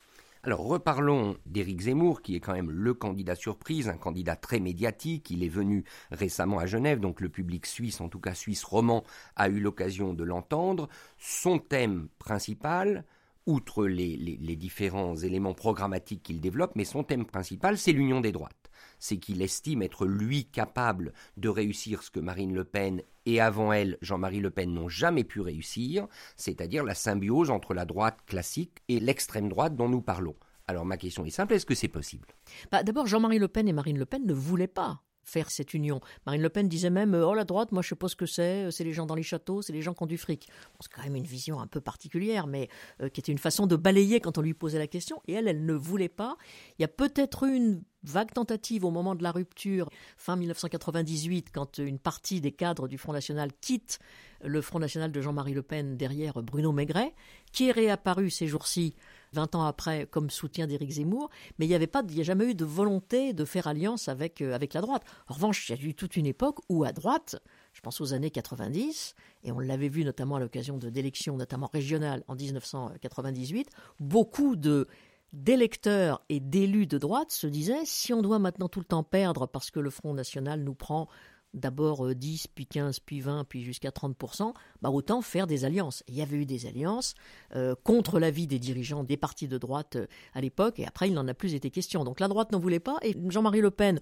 Alors 0.43 0.61
reparlons 0.61 1.37
d'Éric 1.45 1.83
Zemmour, 1.83 2.23
qui 2.23 2.35
est 2.35 2.41
quand 2.41 2.55
même 2.55 2.71
le 2.71 2.95
candidat 2.95 3.35
surprise, 3.35 3.91
un 3.91 3.99
candidat 3.99 4.37
très 4.37 4.59
médiatique. 4.59 5.31
Il 5.31 5.45
est 5.45 5.49
venu 5.49 5.85
récemment 6.13 6.59
à 6.59 6.65
Genève, 6.65 6.99
donc 6.99 7.21
le 7.21 7.29
public 7.29 7.67
suisse, 7.67 8.01
en 8.01 8.09
tout 8.09 8.21
cas 8.21 8.33
suisse 8.33 8.65
roman, 8.65 9.05
a 9.37 9.51
eu 9.51 9.61
l'occasion 9.61 10.15
de 10.15 10.25
l'entendre. 10.25 10.89
Son 11.19 11.59
thème 11.59 12.09
principal, 12.19 13.05
outre 13.47 13.87
les, 13.87 14.57
différents 14.57 15.17
éléments 15.17 15.55
programmatiques 15.55 16.23
qu'il 16.23 16.41
développe, 16.41 16.73
mais 16.77 16.85
son 16.85 17.03
thème 17.03 17.25
principal, 17.25 17.79
c'est 17.79 17.93
l'union 17.93 18.21
des 18.21 18.33
droites. 18.33 18.71
C'est 18.99 19.19
qu'il 19.19 19.43
estime 19.43 19.83
être 19.83 20.07
lui 20.07 20.45
capable 20.45 21.13
de 21.37 21.49
réussir 21.49 22.03
ce 22.03 22.11
que 22.11 22.21
Marine 22.21 22.55
Le 22.55 22.65
Pen 22.65 23.03
et 23.27 23.41
avant 23.41 23.73
elle 23.73 23.99
Jean-Marie 24.03 24.41
Le 24.41 24.51
Pen 24.51 24.73
n'ont 24.73 24.89
jamais 24.89 25.25
pu 25.25 25.41
réussir, 25.41 26.07
c'est-à-dire 26.37 26.85
la 26.85 26.95
symbiose 26.95 27.51
entre 27.51 27.75
la 27.75 27.85
droite 27.85 28.19
classique 28.27 28.79
et 28.89 29.01
l'extrême 29.01 29.49
droite 29.49 29.77
dont 29.77 29.89
nous 29.89 30.03
parlons. 30.03 30.37
Alors 30.67 30.87
ma 30.87 30.97
question 30.97 31.25
est 31.25 31.31
simple, 31.31 31.55
est-ce 31.55 31.67
que 31.67 31.75
c'est 31.75 31.89
possible? 31.89 32.29
Bah, 32.71 32.83
D'abord, 32.83 33.07
Jean-Marie 33.07 33.39
Le 33.39 33.49
Pen 33.49 33.69
et 33.69 33.73
Marine 33.73 33.99
Le 33.99 34.07
Pen 34.07 34.25
ne 34.25 34.35
voulaient 34.35 34.69
pas 34.69 35.03
faire 35.31 35.51
cette 35.51 35.75
union. 35.75 36.01
Marine 36.27 36.43
Le 36.43 36.49
Pen 36.49 36.69
disait 36.69 36.91
même 36.91 37.15
Oh, 37.15 37.35
la 37.35 37.45
droite, 37.45 37.73
moi 37.73 37.83
je 37.83 37.89
sais 37.89 37.95
pas 37.95 38.09
ce 38.09 38.17
que 38.17 38.27
c'est, 38.27 38.67
euh, 38.67 38.71
c'est 38.71 38.85
les 38.85 38.93
gens 38.93 39.07
dans 39.07 39.15
les 39.15 39.23
châteaux, 39.23 39.63
c'est 39.63 39.73
les 39.73 39.83
gens 39.83 39.95
qui 39.95 40.03
ont 40.03 40.07
du 40.07 40.19
fric. 40.19 40.49
c'est 40.81 40.93
quand 40.93 41.03
même 41.03 41.17
une 41.17 41.25
vision 41.25 41.61
un 41.61 41.67
peu 41.67 41.81
particulière, 41.81 42.47
mais 42.47 42.69
euh, 43.01 43.09
qui 43.09 43.21
était 43.21 43.33
une 43.33 43.39
façon 43.39 43.67
de 43.67 43.77
balayer 43.77 44.21
quand 44.21 44.39
on 44.39 44.43
lui 44.43 44.55
posait 44.55 44.79
la 44.79 44.89
question. 44.89 45.23
Et 45.29 45.35
elle, 45.35 45.49
elle 45.49 45.65
ne 45.65 45.75
voulait 45.75 46.09
pas. 46.09 46.37
Il 46.79 46.83
y 46.83 46.85
a 46.85 46.89
peut-être 46.89 47.45
eu 47.45 47.55
une 47.55 47.83
vague 48.03 48.33
tentative 48.33 48.85
au 48.85 48.91
moment 48.91 49.15
de 49.15 49.23
la 49.23 49.31
rupture, 49.31 49.91
fin 50.17 50.37
1998, 50.37 51.49
quand 51.53 51.79
une 51.79 51.99
partie 51.99 52.41
des 52.41 52.53
cadres 52.53 52.89
du 52.89 52.99
Front 52.99 53.13
National 53.13 53.51
quitte 53.61 53.99
le 54.43 54.63
Front 54.63 54.79
National 54.79 55.13
de 55.13 55.21
Jean-Marie 55.21 55.53
Le 55.53 55.63
Pen 55.63 55.97
derrière 55.97 56.43
Bruno 56.43 56.73
Maigret, 56.73 57.15
qui 57.53 57.69
est 57.69 57.73
réapparu 57.73 58.31
ces 58.31 58.47
jours-ci 58.47 58.95
20 59.33 59.55
ans 59.55 59.65
après 59.65 60.07
comme 60.11 60.31
soutien 60.31 60.67
d'Éric 60.67 60.91
Zemmour, 60.91 61.31
mais 61.59 61.67
il 61.67 61.69
n'y 61.69 61.75
avait 61.75 61.87
pas, 61.87 62.03
il 62.09 62.21
a 62.21 62.25
jamais 62.25 62.47
eu 62.47 62.55
de 62.55 62.65
volonté 62.65 63.33
de 63.33 63.45
faire 63.45 63.67
alliance 63.67 64.09
avec, 64.09 64.41
euh, 64.41 64.55
avec 64.55 64.75
la 64.75 64.81
droite. 64.81 65.03
En 65.29 65.35
revanche, 65.35 65.69
il 65.69 65.77
y 65.77 65.81
a 65.81 65.89
eu 65.89 65.95
toute 65.95 66.17
une 66.17 66.27
époque 66.27 66.59
où 66.69 66.85
à 66.85 66.93
droite, 66.93 67.37
je 67.73 67.81
pense 67.81 68.01
aux 68.01 68.13
années 68.13 68.31
90, 68.31 69.15
et 69.45 69.53
on 69.53 69.59
l'avait 69.59 69.89
vu 69.89 70.05
notamment 70.05 70.37
à 70.37 70.41
l'occasion 70.41 70.77
d'élections, 70.79 71.37
notamment 71.37 71.71
régionales 71.73 72.25
en 72.29 72.35
1998, 72.35 73.69
beaucoup 74.01 74.57
de 74.57 74.89
d'électeurs 75.33 76.25
et 76.29 76.41
d'élus 76.41 76.87
de 76.87 76.99
droite 76.99 77.31
se 77.31 77.47
disaient 77.47 77.85
si 77.85 78.13
on 78.13 78.21
doit 78.23 78.39
maintenant 78.39 78.69
tout 78.69 78.81
le 78.81 78.85
temps 78.85 79.05
perdre 79.05 79.47
parce 79.47 79.71
que 79.71 79.79
le 79.79 79.91
Front 79.91 80.13
National 80.13 80.61
nous 80.63 80.75
prend 80.75 81.09
d'abord 81.55 82.15
10, 82.15 82.45
euh, 82.45 82.51
puis 82.55 82.67
15, 82.67 83.01
puis 83.01 83.21
20, 83.21 83.45
puis 83.45 83.63
jusqu'à 83.63 83.91
30%, 83.91 84.53
bah 84.83 84.91
autant 84.91 85.23
faire 85.23 85.47
des 85.47 85.65
alliances. 85.65 86.03
il 86.09 86.15
y 86.15 86.23
avait 86.23 86.37
eu 86.37 86.47
des 86.47 86.67
alliances 86.67 87.15
euh, 87.57 87.75
contre 87.83 88.19
l'avis 88.19 88.47
des 88.47 88.59
dirigeants 88.59 89.05
des 89.05 89.17
partis 89.17 89.49
de 89.49 89.59
droite 89.59 89.97
euh, 89.97 90.07
à 90.35 90.41
l'époque, 90.41 90.79
et 90.79 90.87
après 90.87 91.09
il 91.09 91.15
n'en 91.15 91.27
a 91.29 91.35
plus 91.35 91.55
été 91.55 91.71
question. 91.71 92.05
Donc 92.05 92.21
la 92.21 92.29
droite 92.29 92.53
n'en 92.53 92.59
voulait 92.59 92.81
pas, 92.81 92.99
et 93.03 93.17
Jean-Marie 93.29 93.61
Le 93.61 93.71
Pen, 93.71 94.01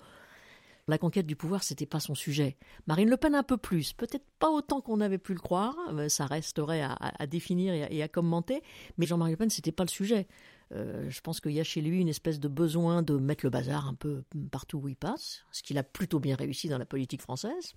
la 0.86 0.98
conquête 0.98 1.26
du 1.26 1.36
pouvoir, 1.36 1.62
c'était 1.62 1.86
pas 1.86 2.00
son 2.00 2.14
sujet. 2.14 2.56
Marine 2.86 3.10
Le 3.10 3.16
Pen 3.16 3.34
un 3.34 3.42
peu 3.42 3.58
plus, 3.58 3.92
peut-être 3.92 4.24
pas 4.38 4.48
autant 4.50 4.80
qu'on 4.80 5.00
avait 5.00 5.18
pu 5.18 5.34
le 5.34 5.40
croire, 5.40 5.76
ça 6.08 6.24
resterait 6.24 6.80
à, 6.82 7.26
définir 7.26 7.74
et 7.74 7.84
à, 7.84 7.92
et 7.92 8.02
à, 8.02 8.08
commenter, 8.08 8.62
mais 8.96 9.04
Jean-Marie 9.04 9.32
Le 9.32 9.36
Pen, 9.36 9.50
c'était 9.50 9.72
pas 9.72 9.84
le 9.84 9.90
sujet. 9.90 10.26
Euh, 10.72 11.08
je 11.08 11.20
pense 11.20 11.40
qu'il 11.40 11.52
y 11.52 11.60
a 11.60 11.64
chez 11.64 11.80
lui 11.80 12.00
une 12.00 12.08
espèce 12.08 12.40
de 12.40 12.48
besoin 12.48 13.02
de 13.02 13.16
mettre 13.16 13.44
le 13.44 13.50
bazar 13.50 13.88
un 13.88 13.94
peu 13.94 14.22
partout 14.50 14.78
où 14.78 14.88
il 14.88 14.96
passe, 14.96 15.44
ce 15.50 15.62
qu'il 15.62 15.78
a 15.78 15.82
plutôt 15.82 16.20
bien 16.20 16.36
réussi 16.36 16.68
dans 16.68 16.78
la 16.78 16.84
politique 16.84 17.22
française, 17.22 17.74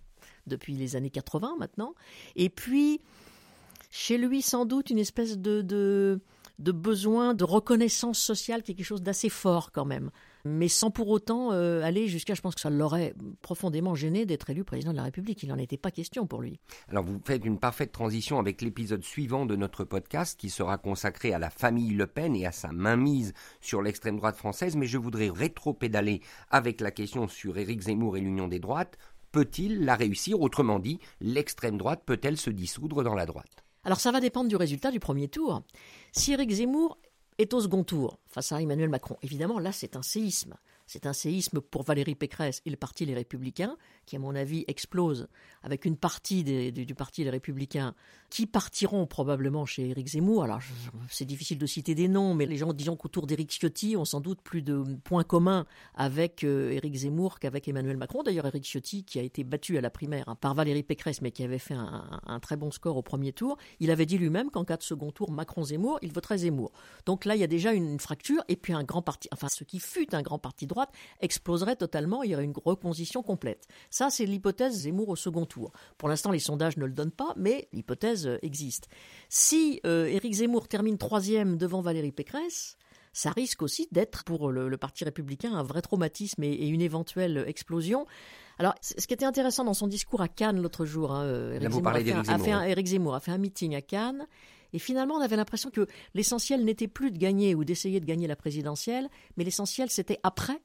depuis 0.47 0.73
les 0.73 0.95
années 0.95 1.09
80 1.09 1.55
maintenant. 1.57 1.93
Et 2.35 2.49
puis, 2.49 3.01
chez 3.89 4.17
lui, 4.17 4.41
sans 4.41 4.65
doute, 4.65 4.89
une 4.89 4.99
espèce 4.99 5.37
de, 5.37 6.19
besoin 6.59 7.33
de 7.33 7.43
reconnaissance 7.43 8.19
sociale, 8.19 8.63
quelque 8.63 8.83
chose 8.83 9.01
d'assez 9.01 9.29
fort 9.29 9.71
quand 9.71 9.85
même 9.85 10.11
mais 10.45 10.67
sans 10.67 10.91
pour 10.91 11.09
autant 11.09 11.51
euh, 11.51 11.81
aller 11.83 12.07
jusqu'à, 12.07 12.33
je 12.33 12.41
pense 12.41 12.55
que 12.55 12.61
ça 12.61 12.69
l'aurait 12.69 13.13
profondément 13.41 13.95
gêné 13.95 14.25
d'être 14.25 14.49
élu 14.49 14.63
président 14.63 14.91
de 14.91 14.97
la 14.97 15.03
République. 15.03 15.43
Il 15.43 15.49
n'en 15.49 15.57
était 15.57 15.77
pas 15.77 15.91
question 15.91 16.27
pour 16.27 16.41
lui. 16.41 16.59
Alors 16.89 17.03
vous 17.03 17.19
faites 17.25 17.45
une 17.45 17.59
parfaite 17.59 17.91
transition 17.91 18.39
avec 18.39 18.61
l'épisode 18.61 19.03
suivant 19.03 19.45
de 19.45 19.55
notre 19.55 19.83
podcast 19.83 20.39
qui 20.39 20.49
sera 20.49 20.77
consacré 20.77 21.33
à 21.33 21.39
la 21.39 21.49
famille 21.49 21.93
Le 21.93 22.07
Pen 22.07 22.35
et 22.35 22.45
à 22.45 22.51
sa 22.51 22.71
mainmise 22.71 23.33
sur 23.59 23.81
l'extrême 23.81 24.17
droite 24.17 24.37
française, 24.37 24.75
mais 24.75 24.87
je 24.87 24.97
voudrais 24.97 25.29
rétro-pédaler 25.29 26.21
avec 26.49 26.81
la 26.81 26.91
question 26.91 27.27
sur 27.27 27.57
Éric 27.57 27.81
Zemmour 27.81 28.17
et 28.17 28.21
l'union 28.21 28.47
des 28.47 28.59
droites. 28.59 28.97
Peut-il 29.31 29.85
la 29.85 29.95
réussir? 29.95 30.41
Autrement 30.41 30.79
dit, 30.79 30.99
l'extrême 31.21 31.77
droite 31.77 32.03
peut-elle 32.05 32.37
se 32.37 32.49
dissoudre 32.49 33.03
dans 33.03 33.15
la 33.15 33.25
droite? 33.25 33.63
Alors 33.83 33.99
ça 33.99 34.11
va 34.11 34.19
dépendre 34.19 34.49
du 34.49 34.55
résultat 34.55 34.91
du 34.91 34.99
premier 34.99 35.27
tour. 35.27 35.63
Si 36.11 36.33
Éric 36.33 36.51
Zemmour 36.51 36.99
est 37.41 37.53
au 37.53 37.61
second 37.61 37.83
tour 37.83 38.19
face 38.27 38.51
à 38.51 38.61
Emmanuel 38.61 38.89
Macron. 38.89 39.17
Évidemment, 39.21 39.59
là, 39.59 39.71
c'est 39.71 39.95
un 39.95 40.01
séisme. 40.01 40.55
C'est 40.91 41.05
un 41.05 41.13
séisme 41.13 41.61
pour 41.61 41.83
Valérie 41.83 42.15
Pécresse 42.15 42.61
et 42.65 42.69
le 42.69 42.75
parti 42.75 43.05
Les 43.05 43.13
Républicains, 43.13 43.77
qui, 44.05 44.17
à 44.17 44.19
mon 44.19 44.35
avis, 44.35 44.65
explose 44.67 45.29
avec 45.63 45.85
une 45.85 45.95
partie 45.95 46.43
du, 46.43 46.95
parti 46.95 47.23
Les 47.23 47.29
Républicains 47.29 47.95
qui 48.29 48.45
partiront 48.45 49.07
probablement 49.07 49.65
chez 49.65 49.91
Éric 49.91 50.09
Zemmour. 50.09 50.43
Alors, 50.43 50.59
c'est 51.09 51.23
difficile 51.23 51.57
de 51.59 51.65
citer 51.65 51.95
des 51.95 52.09
noms, 52.09 52.33
mais 52.33 52.45
les 52.45 52.57
gens, 52.57 52.73
disons 52.73 52.97
qu'autour 52.97 53.25
d'Éric 53.25 53.51
Ciotti, 53.51 53.95
ont 53.95 54.03
sans 54.03 54.19
doute 54.19 54.41
plus 54.41 54.61
de 54.61 54.83
points 55.05 55.23
communs 55.23 55.65
avec 55.95 56.43
euh, 56.43 56.71
Éric 56.71 56.93
Zemmour 56.93 57.39
qu'avec 57.39 57.69
Emmanuel 57.69 57.95
Macron. 57.95 58.21
D'ailleurs, 58.23 58.47
Éric 58.47 58.65
Ciotti, 58.65 59.05
qui 59.05 59.17
a 59.17 59.21
été 59.21 59.45
battu 59.45 59.77
à 59.77 59.81
la 59.81 59.91
primaire 59.91 60.27
hein, 60.27 60.35
par 60.35 60.55
Valérie 60.55 60.83
Pécresse, 60.83 61.21
mais 61.21 61.31
qui 61.31 61.45
avait 61.45 61.57
fait 61.57 61.73
un, 61.73 62.19
un 62.25 62.39
très 62.41 62.57
bon 62.57 62.69
score 62.69 62.97
au 62.97 63.01
premier 63.01 63.31
tour, 63.31 63.57
il 63.79 63.91
avait 63.91 64.05
dit 64.05 64.17
lui-même 64.17 64.51
qu'en 64.51 64.65
cas 64.65 64.75
de 64.75 64.83
second 64.83 65.11
tour 65.11 65.31
Macron-Zemmour, 65.31 65.99
il 66.01 66.11
voterait 66.11 66.39
Zemmour. 66.39 66.73
Donc 67.05 67.23
là, 67.23 67.37
il 67.37 67.39
y 67.39 67.45
a 67.45 67.47
déjà 67.47 67.71
une 67.71 67.97
fracture, 67.97 68.43
et 68.49 68.57
puis 68.57 68.73
un 68.73 68.83
grand 68.83 69.01
parti, 69.01 69.29
enfin, 69.31 69.47
ce 69.47 69.63
qui 69.63 69.79
fut 69.79 70.13
un 70.13 70.21
grand 70.21 70.37
parti 70.37 70.67
droit, 70.67 70.80
exploserait 71.19 71.75
totalement, 71.75 72.23
il 72.23 72.31
y 72.31 72.35
aurait 72.35 72.43
une 72.43 72.53
recomposition 72.53 73.23
complète. 73.23 73.67
Ça, 73.89 74.09
c'est 74.09 74.25
l'hypothèse 74.25 74.81
Zemmour 74.81 75.09
au 75.09 75.15
second 75.15 75.45
tour. 75.45 75.71
Pour 75.97 76.09
l'instant, 76.09 76.31
les 76.31 76.39
sondages 76.39 76.77
ne 76.77 76.85
le 76.85 76.93
donnent 76.93 77.11
pas, 77.11 77.33
mais 77.35 77.67
l'hypothèse 77.73 78.27
euh, 78.27 78.37
existe. 78.41 78.87
Si 79.29 79.79
euh, 79.85 80.05
Éric 80.05 80.33
Zemmour 80.33 80.67
termine 80.67 80.97
troisième 80.97 81.57
devant 81.57 81.81
Valérie 81.81 82.11
Pécresse, 82.11 82.77
ça 83.13 83.31
risque 83.31 83.61
aussi 83.61 83.87
d'être 83.91 84.23
pour 84.23 84.51
le, 84.51 84.77
Parti 84.77 85.03
républicain 85.03 85.53
un 85.53 85.63
vrai 85.63 85.81
traumatisme 85.81 86.43
et, 86.43 86.67
une 86.67 86.81
éventuelle 86.81 87.43
explosion. 87.45 88.05
Alors, 88.57 88.73
ce 88.81 89.05
qui 89.05 89.13
était 89.13 89.25
intéressant 89.25 89.63
dans 89.65 89.73
son 89.73 89.87
discours 89.87 90.21
à 90.21 90.27
Cannes 90.27 90.61
l'autre 90.61 90.85
jour, 90.85 91.11
hein, 91.11 91.25
euh, 91.25 91.59
Zemmour, 91.59 91.87
a 91.87 92.37
fait 92.39 92.85
Zemmour 92.87 93.15
a 93.15 93.19
fait 93.19 93.31
un 93.31 93.37
meeting 93.37 93.75
à 93.75 93.81
Cannes 93.81 94.27
et 94.73 94.79
finalement, 94.79 95.15
on 95.15 95.21
avait 95.21 95.35
l'impression 95.35 95.69
que 95.69 95.87
l'essentiel 96.13 96.63
n'était 96.63 96.87
plus 96.87 97.11
de 97.11 97.17
gagner 97.17 97.55
ou 97.55 97.63
d'essayer 97.63 97.99
de 97.99 98.05
gagner 98.05 98.27
la 98.27 98.35
présidentielle, 98.35 99.09
mais 99.37 99.43
l'essentiel, 99.43 99.89
c'était 99.89 100.19
après 100.23 100.61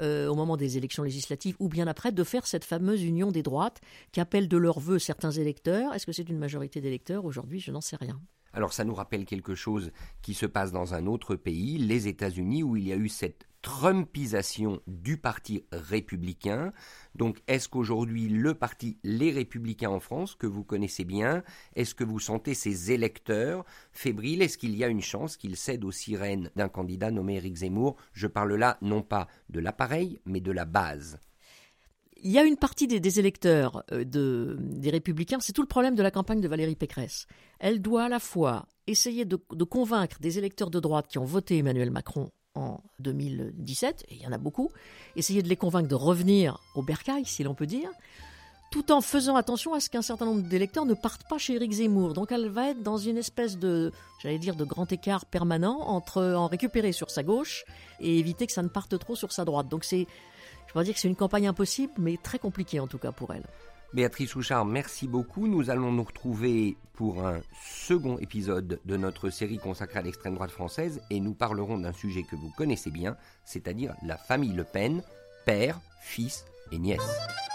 euh, 0.00 0.28
au 0.28 0.34
moment 0.34 0.56
des 0.56 0.76
élections 0.76 1.02
législatives 1.02 1.56
ou 1.58 1.68
bien 1.68 1.86
après, 1.86 2.12
de 2.12 2.24
faire 2.24 2.46
cette 2.46 2.64
fameuse 2.64 3.02
union 3.02 3.30
des 3.30 3.42
droites 3.42 3.80
qui 4.12 4.20
appelle 4.20 4.48
de 4.48 4.56
leur 4.56 4.80
vœu 4.80 4.98
certains 4.98 5.30
électeurs. 5.30 5.94
Est-ce 5.94 6.06
que 6.06 6.12
c'est 6.12 6.28
une 6.28 6.38
majorité 6.38 6.80
d'électeurs 6.80 7.24
Aujourd'hui, 7.24 7.60
je 7.60 7.70
n'en 7.70 7.80
sais 7.80 7.96
rien. 7.96 8.20
Alors 8.52 8.72
ça 8.72 8.84
nous 8.84 8.94
rappelle 8.94 9.26
quelque 9.26 9.54
chose 9.54 9.90
qui 10.22 10.32
se 10.32 10.46
passe 10.46 10.72
dans 10.72 10.94
un 10.94 11.06
autre 11.06 11.36
pays, 11.36 11.76
les 11.76 12.08
États-Unis, 12.08 12.62
où 12.62 12.76
il 12.76 12.88
y 12.88 12.92
a 12.92 12.96
eu 12.96 13.08
cette 13.08 13.46
Trumpisation 13.66 14.80
du 14.86 15.16
parti 15.16 15.64
républicain. 15.72 16.70
Donc 17.16 17.42
est-ce 17.48 17.68
qu'aujourd'hui 17.68 18.28
le 18.28 18.54
parti 18.54 18.96
Les 19.02 19.32
Républicains 19.32 19.90
en 19.90 19.98
France, 19.98 20.36
que 20.36 20.46
vous 20.46 20.62
connaissez 20.62 21.04
bien, 21.04 21.42
est-ce 21.74 21.92
que 21.96 22.04
vous 22.04 22.20
sentez 22.20 22.54
ces 22.54 22.92
électeurs 22.92 23.64
fébriles? 23.90 24.40
Est-ce 24.40 24.56
qu'il 24.56 24.76
y 24.76 24.84
a 24.84 24.86
une 24.86 25.02
chance 25.02 25.36
qu'ils 25.36 25.56
cèdent 25.56 25.84
aux 25.84 25.90
sirènes 25.90 26.48
d'un 26.54 26.68
candidat 26.68 27.10
nommé 27.10 27.38
Éric 27.38 27.56
Zemmour? 27.56 27.96
Je 28.12 28.28
parle 28.28 28.54
là 28.54 28.78
non 28.82 29.02
pas 29.02 29.26
de 29.50 29.58
l'appareil, 29.58 30.20
mais 30.26 30.40
de 30.40 30.52
la 30.52 30.64
base. 30.64 31.18
Il 32.22 32.30
y 32.30 32.38
a 32.38 32.44
une 32.44 32.56
partie 32.56 32.86
des, 32.86 33.18
électeurs 33.18 33.82
euh, 33.90 34.04
des 34.60 34.90
républicains, 34.90 35.38
c'est 35.40 35.52
tout 35.52 35.62
le 35.62 35.66
problème 35.66 35.96
de 35.96 36.04
la 36.04 36.12
campagne 36.12 36.40
de 36.40 36.46
Valérie 36.46 36.76
Pécresse. 36.76 37.26
Elle 37.58 37.82
doit 37.82 38.04
à 38.04 38.08
la 38.08 38.20
fois 38.20 38.68
essayer 38.86 39.24
de 39.24 39.64
convaincre 39.64 40.20
des 40.20 40.38
électeurs 40.38 40.70
de 40.70 40.78
droite 40.78 41.08
qui 41.08 41.18
ont 41.18 41.24
voté 41.24 41.58
Emmanuel 41.58 41.90
Macron 41.90 42.30
en 42.56 42.80
2017, 43.00 44.06
et 44.08 44.14
il 44.14 44.22
y 44.22 44.26
en 44.26 44.32
a 44.32 44.38
beaucoup, 44.38 44.70
essayer 45.14 45.42
de 45.42 45.48
les 45.48 45.56
convaincre 45.56 45.88
de 45.88 45.94
revenir 45.94 46.60
au 46.74 46.82
bercail, 46.82 47.24
si 47.24 47.42
l'on 47.42 47.54
peut 47.54 47.66
dire, 47.66 47.90
tout 48.70 48.90
en 48.92 49.00
faisant 49.00 49.36
attention 49.36 49.74
à 49.74 49.80
ce 49.80 49.88
qu'un 49.88 50.02
certain 50.02 50.26
nombre 50.26 50.42
d'électeurs 50.42 50.86
ne 50.86 50.94
partent 50.94 51.28
pas 51.28 51.38
chez 51.38 51.54
Éric 51.54 51.72
Zemmour. 51.72 52.14
Donc 52.14 52.32
elle 52.32 52.48
va 52.48 52.70
être 52.70 52.82
dans 52.82 52.98
une 52.98 53.16
espèce 53.16 53.58
de, 53.58 53.92
j'allais 54.22 54.38
dire, 54.38 54.56
de 54.56 54.64
grand 54.64 54.90
écart 54.92 55.24
permanent 55.24 55.80
entre 55.80 56.22
en 56.22 56.46
récupérer 56.46 56.92
sur 56.92 57.10
sa 57.10 57.22
gauche 57.22 57.64
et 58.00 58.18
éviter 58.18 58.46
que 58.46 58.52
ça 58.52 58.62
ne 58.62 58.68
parte 58.68 58.98
trop 58.98 59.14
sur 59.14 59.32
sa 59.32 59.44
droite. 59.44 59.68
Donc 59.68 59.84
c'est, 59.84 60.06
je 60.66 60.78
vais 60.78 60.84
dire 60.84 60.94
que 60.94 61.00
c'est 61.00 61.08
une 61.08 61.16
campagne 61.16 61.46
impossible, 61.46 61.92
mais 61.98 62.18
très 62.22 62.38
compliquée 62.38 62.80
en 62.80 62.86
tout 62.86 62.98
cas 62.98 63.12
pour 63.12 63.32
elle. 63.32 63.44
Béatrice 63.94 64.34
Houchard, 64.34 64.64
merci 64.64 65.06
beaucoup. 65.06 65.46
Nous 65.46 65.70
allons 65.70 65.92
nous 65.92 66.02
retrouver 66.02 66.76
pour 66.94 67.26
un 67.26 67.40
second 67.62 68.18
épisode 68.18 68.80
de 68.84 68.96
notre 68.96 69.30
série 69.30 69.58
consacrée 69.58 70.00
à 70.00 70.02
l'extrême 70.02 70.34
droite 70.34 70.50
française 70.50 71.00
et 71.10 71.20
nous 71.20 71.34
parlerons 71.34 71.78
d'un 71.78 71.92
sujet 71.92 72.22
que 72.22 72.36
vous 72.36 72.50
connaissez 72.56 72.90
bien, 72.90 73.16
c'est-à-dire 73.44 73.94
la 74.02 74.16
famille 74.16 74.52
Le 74.52 74.64
Pen, 74.64 75.02
père, 75.44 75.78
fils 76.02 76.44
et 76.72 76.78
nièce. 76.78 77.45